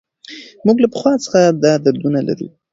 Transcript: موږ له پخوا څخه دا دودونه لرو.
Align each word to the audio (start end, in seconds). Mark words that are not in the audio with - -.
موږ 0.65 0.77
له 0.83 0.87
پخوا 0.93 1.13
څخه 1.25 1.39
دا 1.63 1.73
دودونه 1.83 2.19
لرو. 2.27 2.47